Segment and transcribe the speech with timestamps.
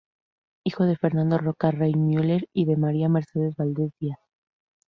[0.65, 4.17] Hijo de Fernando Roca Rey Müller y de María Mercedes Valdez Díaz.